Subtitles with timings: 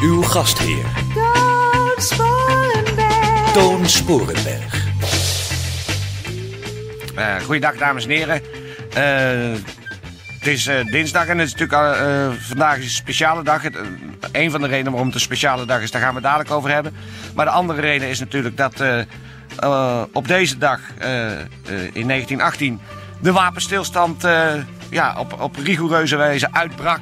[0.00, 0.84] Uw gastheer,
[1.14, 3.52] Toon Sporenberg.
[3.52, 4.86] Toon Sporenberg.
[7.18, 8.42] Uh, goeiedag, dames en heren.
[8.94, 9.60] Eh,
[10.38, 13.62] het is eh, dinsdag en het is natuurlijk eh, vandaag is een speciale dag.
[13.62, 13.82] Het, eh,
[14.32, 16.50] een van de redenen waarom het een speciale dag is, daar gaan we het dadelijk
[16.50, 16.94] over hebben.
[17.34, 19.00] Maar de andere reden is natuurlijk dat eh,
[19.58, 21.38] eh, op deze dag eh, eh,
[21.92, 22.80] in 1918
[23.20, 24.52] de wapenstilstand eh,
[24.90, 27.00] ja, op, op rigoureuze wijze uitbrak.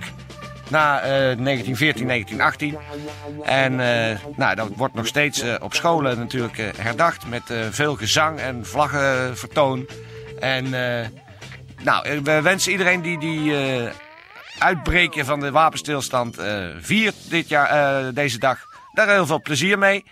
[0.71, 2.79] Na eh, 1914, 1918.
[3.43, 7.27] En eh, nou, dat wordt nog steeds eh, op scholen natuurlijk eh, herdacht.
[7.27, 9.89] Met veel gezang en vlaggenvertoon.
[10.41, 10.71] En
[11.83, 13.55] nou, we wensen iedereen die die
[14.59, 16.37] uitbreken van de wapenstilstand
[16.81, 18.59] viert dit jaar, deze dag,
[18.93, 20.05] daar heel veel plezier mee.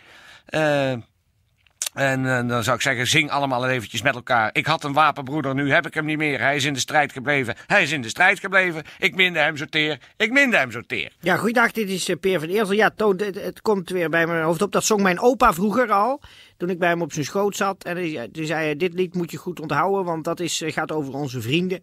[1.95, 4.51] Eh, en eh, dan zou ik zeggen, zing allemaal eventjes met elkaar.
[4.53, 6.41] Ik had een wapenbroeder, nu heb ik hem niet meer.
[6.41, 7.55] Hij is in de strijd gebleven.
[7.67, 8.83] Hij is in de strijd gebleven.
[8.99, 9.99] Ik minde hem zo teer.
[10.17, 11.13] Ik minde hem zo teer.
[11.21, 12.75] Ja, goeiedag, dit is eh, Peer van Eersel.
[12.75, 14.73] Ja, Toon, het, komt weer bij mijn hoofd op.
[14.73, 16.21] Dat zong mijn opa vroeger al,
[16.57, 17.85] toen ik bij hem op zijn schoot zat.
[17.85, 20.93] En toen zei hij, dit lied moet je goed onthouden, want dat is, eh, gaat
[20.93, 21.83] over onze vrienden.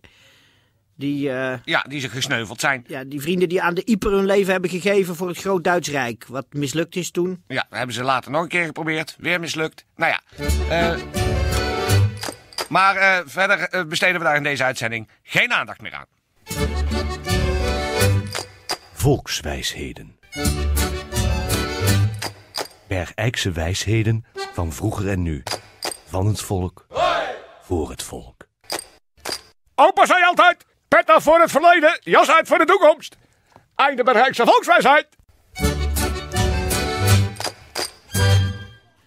[1.01, 2.83] Die, eh, Ja, die ze gesneuveld zijn.
[2.87, 5.89] ja, die vrienden die aan de Ieper hun leven hebben gegeven voor het Groot Duits
[5.89, 6.25] Rijk.
[6.27, 7.43] Wat mislukt is toen.
[7.47, 9.15] Ja, dat hebben ze later nog een keer geprobeerd.
[9.19, 9.85] Weer mislukt.
[9.95, 10.21] Nou ja.
[10.69, 10.99] eh,
[12.69, 16.05] maar eh, verder besteden we daar in deze uitzending geen aandacht meer aan.
[18.93, 20.19] Volkswijsheden.
[22.87, 25.43] Bergijkse wijsheden van vroeger en nu.
[26.07, 26.85] Van het volk,
[27.61, 28.47] voor het volk.
[29.75, 30.65] Opa zei altijd:
[30.97, 33.17] pet voor het verleden, jas uit voor de toekomst.
[33.75, 35.07] Einde Bergijkse volkswijsheid.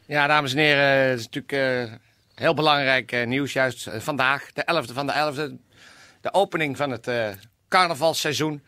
[0.06, 1.96] Ja, dames en heren, het is natuurlijk eh,
[2.34, 3.52] heel belangrijk eh, nieuws.
[3.52, 5.72] Juist eh, vandaag, de 11e van de 11e.
[6.20, 7.10] De opening van het
[7.68, 8.62] carnavalseizoen.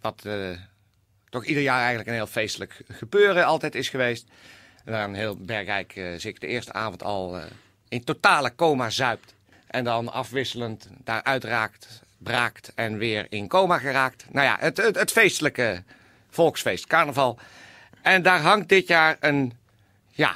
[0.00, 0.26] Wat
[1.28, 4.28] toch ieder jaar eigenlijk een heel feestelijk gebeuren altijd is geweest.
[4.84, 7.40] Waar een heel Bergrijk zich de eerste avond al
[7.88, 9.34] in totale coma zuipt.
[9.74, 14.26] En dan afwisselend daaruit raakt, braakt en weer in coma geraakt.
[14.30, 15.82] Nou ja, het, het, het feestelijke
[16.30, 17.38] volksfeest, carnaval.
[18.02, 19.52] En daar hangt dit jaar een,
[20.10, 20.34] ja,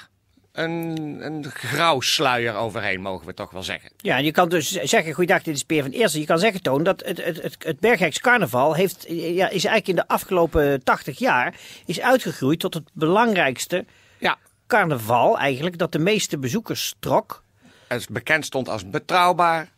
[0.52, 3.90] een, een grauw sluier overheen, mogen we toch wel zeggen.
[3.96, 6.20] Ja, je kan dus zeggen, goeiedag, dit is Peer van Eersel.
[6.20, 9.88] Je kan zeggen, Toon, dat het, het, het, het Bergijks carnaval heeft, ja, is eigenlijk
[9.88, 11.54] in de afgelopen 80 jaar
[11.86, 13.84] is uitgegroeid tot het belangrijkste
[14.18, 17.46] Ja, carnaval eigenlijk dat de meeste bezoekers trok.
[17.88, 19.68] Het bekend stond als betrouwbaar.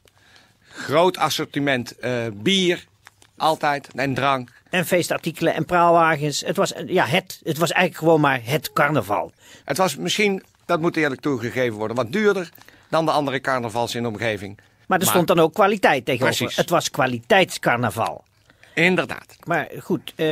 [0.69, 2.85] Groot assortiment eh, bier,
[3.37, 4.53] altijd, en drank.
[4.71, 6.41] En feestartikelen en praalwagens.
[6.41, 9.33] Het was, ja, het, het was eigenlijk gewoon maar het carnaval.
[9.65, 12.51] Het was misschien, dat moet eerlijk toegegeven worden, wat duurder
[12.89, 14.59] dan de andere carnavals in de omgeving.
[14.87, 16.37] Maar er stond dan ook kwaliteit tegenover.
[16.37, 16.57] Precies.
[16.57, 18.25] Het was kwaliteitscarnaval.
[18.75, 19.37] Inderdaad.
[19.45, 20.29] Maar goed, eh,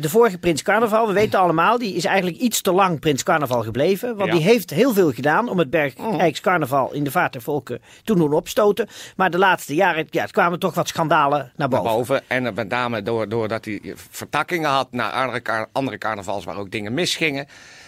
[0.00, 3.62] de vorige Prins Carnaval, we weten allemaal, die is eigenlijk iets te lang Prins Carnaval
[3.62, 4.16] gebleven.
[4.16, 4.36] Want Ja.
[4.36, 8.14] die heeft heel veel gedaan om het Bergijks Carnaval in de vaart der volken te
[8.14, 8.88] doen opstoten.
[9.16, 11.96] Maar de laatste jaren ja, het kwamen toch wat schandalen naar Naar boven.
[11.96, 12.22] boven.
[12.26, 16.94] En met name door, doordat hij vertakkingen had naar andere, andere carnavals waar ook dingen
[16.94, 17.46] misgingen.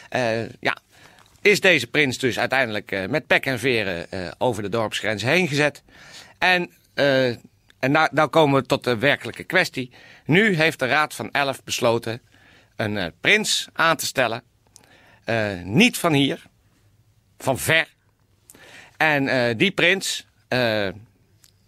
[0.09, 0.77] Eh, ja,
[1.43, 5.49] is deze prins dus uiteindelijk eh, met pek en veren eh, over de dorpsgrens heen
[5.49, 5.83] gezet.
[6.39, 7.35] En, eh,
[7.79, 9.91] en nou, nou komen we tot de werkelijke kwestie.
[10.25, 12.23] Nu heeft de Raad van Elf besloten
[12.77, 14.43] een eh, prins aan te stellen.
[15.25, 16.43] Eh, niet van hier,
[17.39, 17.95] van ver.
[18.97, 20.27] En eh, die prins,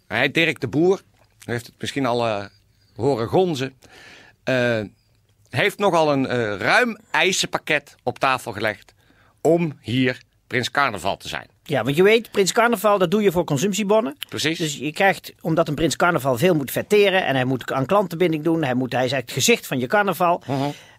[0.06, 1.02] hij Dirk de Boer.
[1.44, 2.48] Heeft het misschien al
[2.96, 3.78] horen gonzen.
[5.48, 6.26] Heeft nogal een
[6.58, 8.94] ruim eisenpakket op tafel gelegd
[9.40, 11.46] om hier Prins Carnaval te zijn.
[11.62, 14.16] Ja, want je weet, Prins Carnaval, dat doe je voor consumptiebonnen.
[14.28, 14.58] Precies.
[14.58, 18.44] Dus je krijgt, omdat een Prins Carnaval veel moet verteren en hij moet aan klantenbinding
[18.44, 20.42] doen, hij, moet, hij is eigenlijk het gezicht van je carnaval.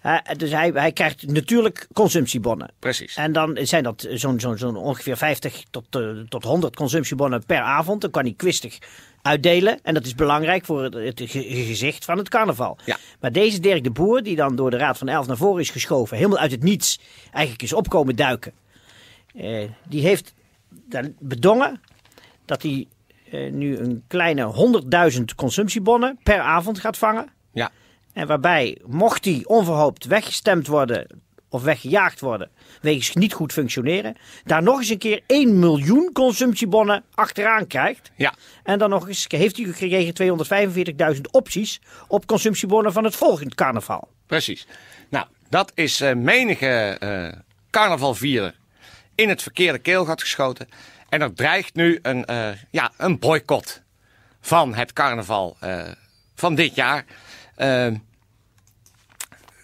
[0.01, 2.71] Eh, dus hij, hij krijgt natuurlijk consumptiebonnen.
[2.79, 3.15] Precies.
[3.15, 7.59] En dan zijn dat zo'n zo'n zo'n ongeveer 50 tot, eh, tot 100 consumptiebonnen per
[7.61, 8.01] avond.
[8.01, 8.77] Dan kan hij kwistig
[9.21, 9.79] uitdelen.
[9.83, 12.77] En dat is belangrijk voor het, het ge- gezicht van het carnaval.
[12.85, 12.97] Ja.
[13.19, 15.69] Maar deze Dirk de Boer, die dan door de Raad van Elf naar voren is
[15.69, 16.99] geschoven, helemaal uit het niets,
[17.31, 18.51] eigenlijk is opkomen duiken.
[19.33, 20.33] Eh, die heeft
[21.19, 21.81] bedongen
[22.45, 22.87] dat hij
[23.31, 24.81] eh, nu een kleine
[25.17, 27.29] 100.000 consumptiebonnen per avond gaat vangen.
[27.53, 27.71] Ja.
[28.13, 31.07] En waarbij, mocht die onverhoopt weggestemd worden
[31.49, 32.49] of weggejaagd worden,
[32.81, 38.11] wegens niet goed functioneren, daar nog eens een keer 1 miljoen consumptiebonnen achteraan krijgt.
[38.15, 38.33] Ja.
[38.63, 40.37] En dan nog eens heeft u gekregen
[41.15, 44.07] 245.000 opties op consumptiebonnen van het volgende carnaval.
[44.25, 44.67] Precies.
[45.09, 47.39] Nou, dat is eh, menige eh
[47.69, 48.55] carnavalvierder
[49.21, 50.69] in het verkeerde keelgat geschoten.
[51.09, 53.81] En er dreigt nu een, eh, ja, een boycott
[54.41, 55.83] van het carnaval eh,
[56.35, 57.05] van dit jaar.
[57.55, 57.87] Eh,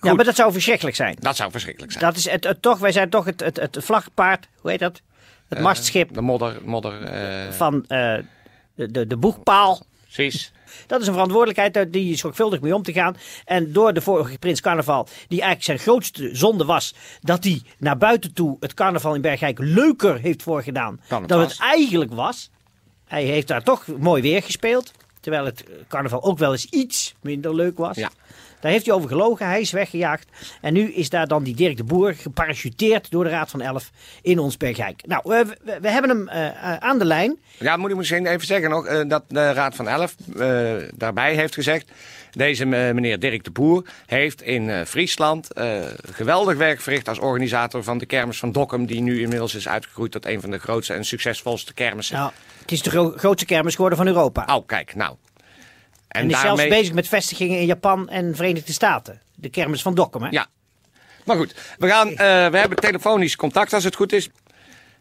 [0.01, 1.15] Ja, maar dat zou verschrikkelijk zijn.
[1.19, 2.03] dat zou verschrikkelijk zijn.
[2.03, 5.01] Dat is het, het toch, wij zijn toch het, het, het vlagpaard, hoe heet dat?
[5.47, 8.23] Het mastschip De modder, modder, van de,
[8.75, 9.85] de, de boegpaal.
[10.03, 10.51] precies.
[10.87, 13.15] Dat is een verantwoordelijkheid die zorgvuldig mee om te gaan.
[13.45, 17.97] En door de vorige Prins Carnaval, die eigenlijk zijn grootste zonde was, dat hij naar
[17.97, 21.51] buiten toe het carnaval in Bergijk leuker heeft voorgedaan Dan het dan was.
[21.51, 22.49] het eigenlijk was.
[23.05, 24.91] Hij heeft daar toch mooi weer gespeeld.
[25.19, 27.95] Terwijl het carnaval ook wel eens iets minder leuk was.
[27.95, 28.09] Ja.
[28.59, 30.27] Daar heeft hij over gelogen, hij is weggejaagd.
[30.61, 33.91] En nu is daar dan die Dirk de Boer geparachuteerd door de Raad van Elf
[34.21, 35.01] in ons Bergijk.
[35.07, 37.37] Nou, we, we, we hebben hem eh, eh, aan de lijn.
[37.57, 41.35] Ja, moet ik misschien even zeggen nog eh, dat de Raad van Elf eh, daarbij
[41.35, 41.91] heeft gezegd.
[42.31, 45.79] Deze eh, meneer Dirk de Boer heeft in eh, Friesland eh,
[46.11, 48.85] geweldig werk verricht als organisator van de kermis van Dokkum.
[48.85, 52.15] Die nu inmiddels is uitgegroeid tot een van de grootste en succesvolste kermissen.
[52.17, 52.31] Nou,
[52.61, 54.55] het is de gro- grootste kermis geworden van Europa.
[54.55, 55.15] Oh, kijk, nou.
[56.17, 56.55] En, En is daarmee...
[56.57, 59.21] zelfs bezig met vestigingen in Japan en Verenigde Staten.
[59.35, 60.29] De kermis van Dokkum, hè?
[60.29, 60.45] Ja.
[61.25, 62.15] Maar goed, we, gaan, eh,
[62.47, 64.29] we hebben telefonisch contact als het goed is.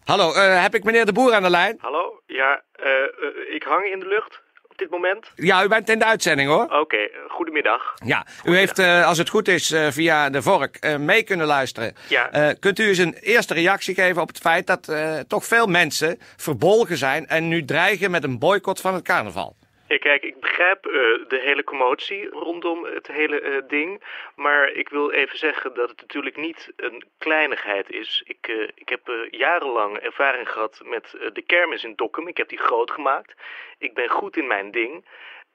[0.05, 1.77] Hallo, eh, heb ik meneer de Boer aan de lijn?
[1.81, 2.21] Hallo?
[2.27, 4.41] Ja, eh, ik hang in de lucht
[4.71, 5.27] op dit moment.
[5.35, 6.81] Ja, u bent in de uitzending hoor.
[6.81, 7.95] Oké, goedemiddag.
[8.05, 11.47] Ja, u heeft, eh, als het goed is, eh, via de vork eh, mee kunnen
[11.47, 11.95] luisteren.
[12.09, 12.31] Ja.
[12.31, 15.67] Eh, kunt u eens een eerste reactie geven op het feit dat eh, toch veel
[15.67, 19.57] mensen verbolgen zijn en nu dreigen met een boycott van het carnaval?
[19.89, 20.93] Ja, kijk, ik begrijp eh,
[21.29, 24.03] de hele commotie rondom het hele eh, ding.
[24.35, 28.23] Maar ik wil even zeggen dat het natuurlijk niet een kleinigheid is.
[28.25, 32.29] Ik, eh, ik heb jarenlang ervaring gehad met de kermis in Dokkum.
[32.29, 33.35] Ik heb die groot gemaakt.
[33.79, 35.05] Ik ben goed in mijn ding.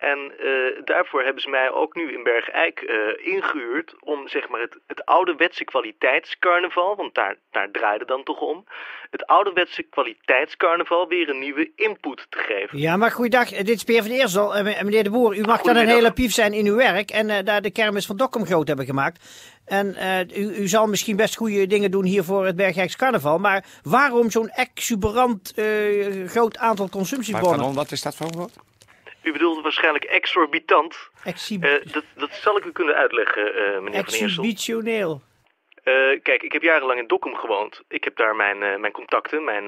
[0.02, 4.62] En eh, daarvoor hebben ze mij ook nu in Bergijk eh ingehuurd om zeg maar
[4.62, 8.66] het, het ouderwetse kwaliteitscarnaval, want daar, daar draaide dan toch om,
[9.10, 12.78] het ouderwetse kwaliteitscarnaval weer een nieuwe input te geven.
[12.80, 13.50] Ja, maar goeiedag.
[13.50, 14.56] Dit is Peer van Eersel.
[14.56, 17.12] Eh, me- meneer de Boer, u mag dan een hele pief zijn in uw werk.
[17.12, 19.50] En eh, daar de kermis van Dokkum groot hebben gemaakt.
[19.66, 23.38] En eh, u, u zal misschien best goede dingen doen hier voor het Bergijks carnaval.
[23.38, 25.66] Maar waarom zo'n exuberant eh,
[26.28, 27.50] groot aantal Maar consumptiebonnen?
[27.58, 28.56] pardon, wat is dat voor een woord?
[29.24, 31.10] U bedoelt waarschijnlijk exorbitant.
[31.24, 34.26] Exhib- Eh, dat, dat zal ik u kunnen uitleggen, eh, meneer Van Eersel.
[34.28, 35.22] exhibitioneel.
[35.84, 37.82] Eh, kijk, ik heb jarenlang in Dokkum gewoond.
[37.88, 39.64] Ik heb daar mijn, mijn contacten, mijn,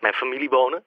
[0.00, 0.84] mijn familie wonen.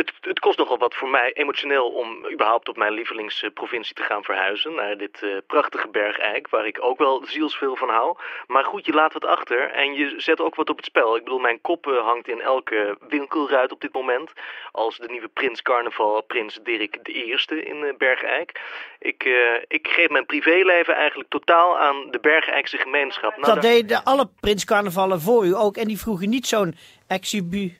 [0.00, 4.24] Het, het kost nogal wat voor mij emotioneel om überhaupt op mijn lievelingsprovincie te gaan
[4.24, 4.74] verhuizen.
[4.74, 8.16] Naar dit eh, prachtige bergijk, waar ik ook wel zielsveel van hou.
[8.46, 11.16] Maar goed, je laat wat achter en je zet ook wat op het spel.
[11.16, 14.32] Ik bedoel, mijn kop eh, hangt in elke winkelruit op dit moment.
[14.72, 18.60] Als de nieuwe prins carnaval, prins Dirk de Eerste in Bergijk.
[18.98, 19.28] Ik,
[19.68, 23.36] ik geef mijn privéleven eigenlijk totaal aan de Bergijkse gemeenschap.
[23.36, 25.76] Nou, Dat deden alle prinscarnavallen voor u ook.
[25.76, 26.76] En die vroegen niet zo'n
[27.06, 27.78] exhibu...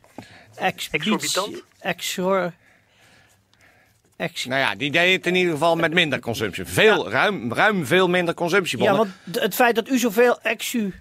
[0.57, 1.69] Exorbitant?
[1.81, 2.53] Exor...
[4.17, 4.45] Ex...
[4.45, 6.65] Nou ja, die deed het in ieder geval met minder consumptie.
[6.65, 8.97] Veel, ruim, ruim veel minder Ja, consumptiebonnen.
[8.97, 10.95] want d- het feit dat u zoveel exu,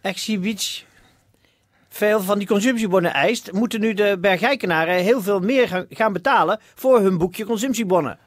[0.00, 0.84] exhibitie,
[1.88, 7.00] veel van die consumptiebonnen eist, moeten nu de Bergijkenaren heel veel meer gaan betalen voor
[7.00, 8.18] hun boekje consumptiebonnen.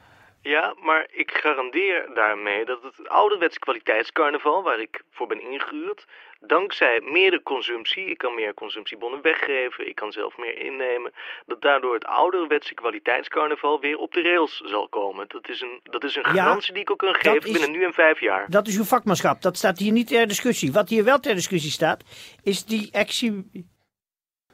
[0.44, 6.06] Ja, maar ik garandeer daarmee dat het ouderwetse kwaliteitscarnaval, waar ik voor ben ingehuurd,
[6.40, 11.14] dankzij meer consumptie, ik kan meer consumptiebonnen weggeven, ik kan zelf meer innemen,
[11.46, 15.26] dat daardoor het ouderwetse kwaliteitscarnaval weer op de rails zal komen.
[15.28, 17.72] Dat is een, dat is een Ja, garantie die ik ook kan geven is- binnen
[17.72, 18.46] nu en vijf jaar.
[18.50, 20.72] Dat is uw vakmanschap, dat staat hier niet ter discussie.
[20.72, 22.04] Wat hier wel ter discussie staat,
[22.44, 23.44] is die exhi...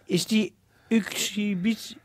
[0.06, 0.56] is die
[0.90, 1.98] exhibitie...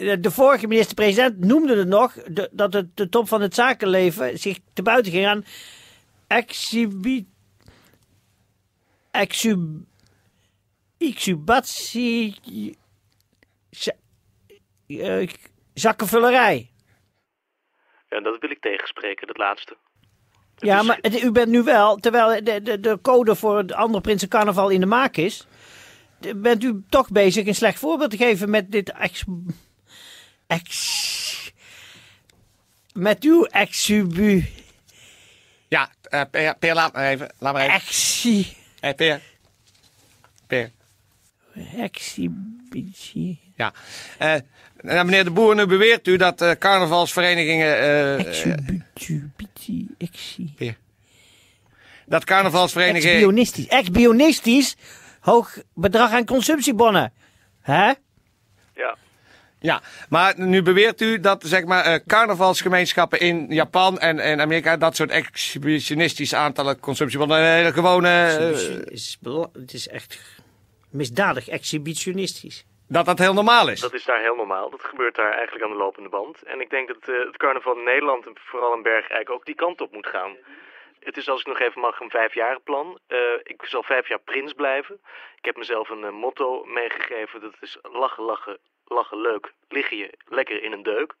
[0.00, 0.20] exhibitie...
[0.20, 4.58] De vorige minister-president noemde het nog de- dat het de top van het zakenleven zich
[4.72, 5.44] te buiten ging aan
[6.26, 7.26] exhibi...
[9.10, 9.58] exub...
[10.98, 12.38] exubatie...
[14.86, 15.28] eh,
[15.74, 16.70] zakkenvullerij.
[18.08, 19.76] Ja, dat wil ik tegenspreken, dat laatste.
[20.56, 24.00] Ja, maar het- u bent nu wel, terwijl de, de, de code voor het andere
[24.00, 25.46] Prinsencarnaval in de maak is,
[26.36, 29.24] bent u toch bezig een slecht voorbeeld te geven met dit ex...
[30.50, 31.52] ex
[32.92, 34.46] met uw exubu...
[35.68, 37.32] Ja, eh, Peer, Peer, laat maar even.
[37.38, 37.74] Laat maar even.
[37.74, 38.56] exi...
[38.80, 39.20] Hey, Peer.
[40.46, 40.70] Peer.
[41.76, 43.40] exhibitie.
[43.56, 43.72] Ja.
[44.18, 44.34] Eh,
[44.80, 47.66] nou, meneer de Boer, nu beweert u dat eh, carnavalsverenigingen...
[47.66, 48.26] eh, eh,
[48.94, 50.74] Exhibitie, exhi.
[52.06, 53.14] dat carnavalsverenigingen...
[53.14, 53.66] Ex-bionistisch.
[53.66, 54.76] Ex-bionistisch.
[55.20, 57.12] Hoog bedrag aan consumptiebonnen.
[57.60, 57.92] Hè?
[58.74, 58.96] Ja.
[59.62, 64.76] Ja, maar nu beweert u dat zeg maar, eh, carnavalsgemeenschappen in Japan en, en Amerika...
[64.76, 67.38] dat soort exhibitionistische aantallen consumptiebonnen...
[67.38, 68.08] een hele gewone...
[68.08, 69.18] eh, Het is,
[69.52, 70.20] het is echt
[70.90, 72.64] misdadig exhibitionistisch.
[72.88, 73.80] dat dat heel normaal is.
[73.80, 74.70] Dat is daar heel normaal.
[74.70, 76.42] Dat gebeurt daar eigenlijk aan de lopende band.
[76.42, 79.54] En ik denk dat eh, het carnaval in Nederland en vooral in Bergijk ook die
[79.54, 80.36] kant op moet gaan.
[81.00, 82.98] Het is, als ik nog even mag, een vijfjarenplan.
[83.06, 84.94] Eh ik zal vijf jaar prins blijven.
[85.36, 87.40] Ik heb mezelf een motto meegegeven.
[87.40, 88.58] Dat is lachen, lachen,
[88.94, 89.52] lachen leuk.
[89.68, 91.14] Lig je lekker in een deuk.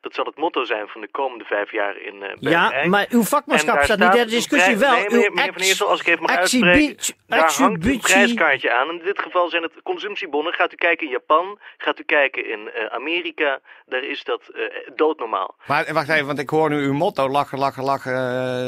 [0.00, 3.22] Dat zal het motto zijn van de komende vijf jaar in eh Ja, maar uw
[3.22, 4.92] vakmanschap staat niet ter discussie wel.
[4.92, 7.14] Nee, meneer, meneer Van Eersel, als ik even mag uitspreken.
[7.26, 8.88] Daar hangt een prijskaartje aan.
[8.88, 10.52] En in dit geval zijn het consumptiebonnen.
[10.52, 13.60] Gaat u kijken in Japan, gaat u kijken in eh, Amerika.
[13.86, 14.62] Daar is dat eh,
[14.94, 15.54] doodnormaal.
[15.66, 18.12] Maar wacht even, want ik hoor nu uw motto, lachen, lachen, lachen.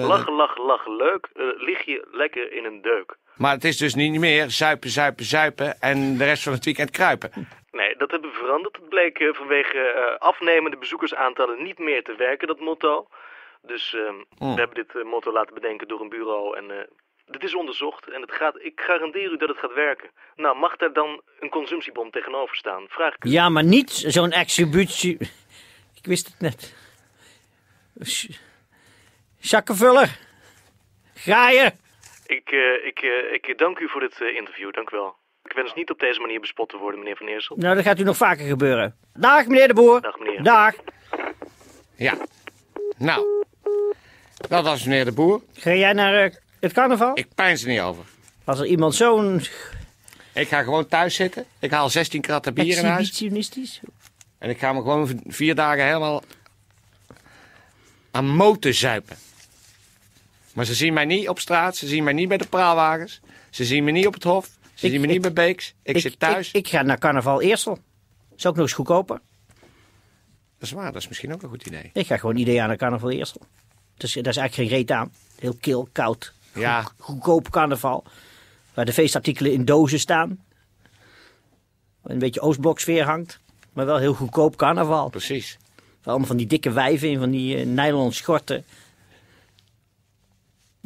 [0.07, 1.29] Lachen, lachen, lachen, leuk.
[1.57, 3.17] Lig je lekker in een deuk.
[3.37, 6.91] Maar het is dus niet meer zuipen, zuipen, zuipen en de rest van het weekend
[6.91, 7.49] kruipen.
[7.71, 8.77] Nee, dat hebben we veranderd.
[8.77, 13.09] Het bleek eh, vanwege eh, afnemende bezoekersaantallen niet meer te werken, dat motto.
[13.63, 14.55] Dus ehm, Hmm.
[14.55, 16.57] we hebben dit eh, motto laten bedenken door een bureau.
[16.57, 16.77] En eh
[17.29, 20.11] dit is onderzocht en het gaat, ik garandeer u dat het gaat werken.
[20.37, 22.85] Nou, mag daar dan een consumptiebon tegenover staan?
[22.89, 23.31] Vraag ik u.
[23.31, 25.19] Ja, maar niet zo'n exhibitie.
[25.95, 26.75] Ik wist het net.
[28.01, 28.39] Sch-
[29.39, 30.19] Zakkenvuller.
[31.15, 31.73] Ga je?
[32.27, 35.17] Ik, eh, ik, eh, ik dank u voor dit eh, interview, dank u wel.
[35.45, 37.57] Ik wens niet op deze manier bespot te worden, meneer Van Eersel.
[37.57, 38.97] Nou, dat gaat u nog vaker gebeuren.
[39.15, 40.01] Dag, meneer de Boer.
[40.01, 40.43] Dag, meneer.
[40.43, 40.75] Dag.
[41.97, 42.15] Ja.
[42.99, 43.45] Nou,
[44.49, 45.43] dat was meneer de Boer.
[45.53, 47.19] Ga jij naar eh, het carnaval?
[47.19, 48.05] Ik pijn er niet over.
[48.45, 49.41] Als er iemand zo'n
[50.35, 51.47] Ik ga gewoon thuis zitten.
[51.61, 53.23] Ik haal 16 kratten bier in huis.
[54.39, 56.23] En ik ga me gewoon vier dagen helemaal
[58.11, 59.17] aan moten zuipen.
[60.57, 61.77] Maar ze zien mij niet op straat.
[61.77, 63.21] Ze zien mij niet bij de praalwagens.
[63.51, 64.47] Ze zien me niet op het hof.
[64.75, 65.75] Ze Ik- zien me niet bij Beeks.
[65.83, 66.51] Ik, zit thuis.
[66.53, 67.79] Ik, ga naar carnaval Eersel.
[68.37, 69.21] Is ook nog eens goedkoper.
[70.59, 70.93] Dat is waar.
[70.93, 71.91] Dat is misschien ook een goed idee.
[71.93, 73.41] Ik ga gewoon ieder jaar naar carnaval Eersel.
[73.97, 75.13] Dus daar is eigenlijk geen reet aan.
[75.39, 76.33] Heel kil, koud.
[76.55, 76.83] Ja.
[76.83, 78.05] Goed- goedkoop carnaval.
[78.75, 80.45] Waar de feestartikelen in dozen staan.
[82.03, 83.41] Een beetje Oostbloksfeer hangt.
[83.73, 85.09] Maar wel heel goedkoop carnaval.
[85.09, 85.57] Precies.
[85.79, 88.65] Waar allemaal van die dikke wijven in van die eh, nylon schorten.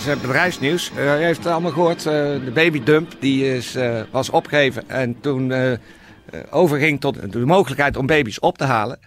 [0.00, 0.90] Het is eh, bedrijfsnieuws.
[0.96, 2.06] Eh, u heeft het allemaal gehoord.
[2.06, 2.12] eh,
[2.44, 5.52] de babydump die is, eh, was opgegeven en toen
[6.50, 8.98] overging tot de mogelijkheid om baby's op te halen.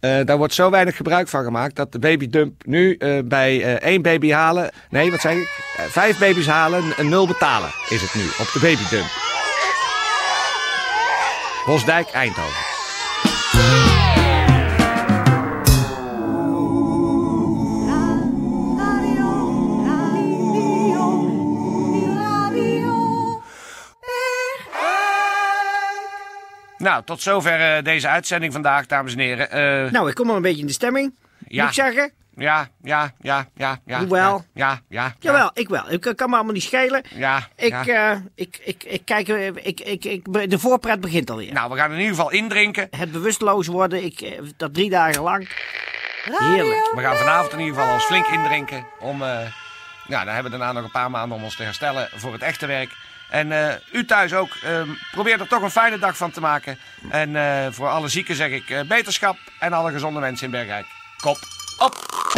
[0.00, 3.72] Eh, daar wordt zo weinig gebruik van gemaakt dat de babydump nu eh, bij eh,
[3.72, 8.00] één baby halen, nee wat zeg ik, Eh, vijf baby's halen, een nul betalen is
[8.02, 9.10] het nu op de babydump.
[11.66, 12.69] Bosdijk, Eindhoven.
[26.90, 29.50] Nou, tot zover eh, deze uitzending vandaag, dames en heren.
[29.50, 31.14] Eh, Nou, ik kom al een beetje in de stemming.
[31.48, 31.60] Ja.
[31.62, 32.12] Moet ik zeggen?
[32.36, 33.98] ja, ja, ja, ja, ja.
[33.98, 34.44] Hoewel.
[34.54, 35.14] Ja, ja, ja.
[35.18, 35.90] Jawel, ik wel.
[35.92, 37.02] Ik kan me allemaal niet schelen.
[37.14, 38.12] Ja, Ik, ja.
[38.12, 41.52] eh, ik, ik, ik kijk, eh, ik, ik, ik, de voorpret begint alweer.
[41.52, 42.88] Nou, we gaan in ieder geval indrinken.
[42.96, 45.48] Het bewusteloos worden, ik, eh, dat drie dagen lang.
[46.24, 46.92] Heerlijk.
[46.94, 48.86] We gaan vanavond in ieder geval ons flink indrinken.
[48.98, 49.28] Om, eh,
[50.06, 52.42] ja, dan hebben we daarna nog een paar maanden om ons te herstellen voor het
[52.42, 52.90] echte werk.
[53.30, 56.78] En eh, u thuis ook, eh, probeer er toch een fijne dag van te maken.
[57.08, 60.86] En eh, voor alle zieken zeg ik eh, beterschap en alle gezonde mensen in Bergrijk.
[61.16, 61.38] Kop
[61.78, 62.29] op!